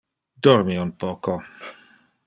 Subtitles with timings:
[0.45, 1.39] Dormi un poco.